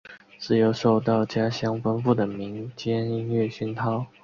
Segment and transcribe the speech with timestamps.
[0.39, 4.03] 自幼受到家乡丰富的民间音乐熏陶。